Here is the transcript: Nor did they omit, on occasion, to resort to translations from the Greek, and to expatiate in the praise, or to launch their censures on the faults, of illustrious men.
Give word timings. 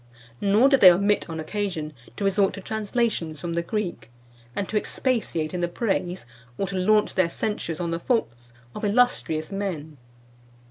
Nor 0.41 0.67
did 0.67 0.81
they 0.81 0.89
omit, 0.91 1.29
on 1.29 1.39
occasion, 1.39 1.93
to 2.17 2.23
resort 2.23 2.55
to 2.55 2.61
translations 2.61 3.39
from 3.39 3.53
the 3.53 3.61
Greek, 3.61 4.09
and 4.55 4.67
to 4.67 4.75
expatiate 4.75 5.53
in 5.53 5.61
the 5.61 5.67
praise, 5.67 6.25
or 6.57 6.65
to 6.65 6.75
launch 6.75 7.13
their 7.13 7.29
censures 7.29 7.79
on 7.79 7.91
the 7.91 7.99
faults, 7.99 8.51
of 8.73 8.83
illustrious 8.83 9.51
men. 9.51 9.99